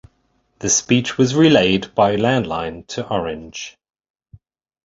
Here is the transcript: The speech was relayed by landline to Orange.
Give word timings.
The 0.57 0.69
speech 0.69 1.19
was 1.19 1.35
relayed 1.35 1.93
by 1.93 2.15
landline 2.15 2.87
to 2.87 3.07
Orange. 3.07 3.77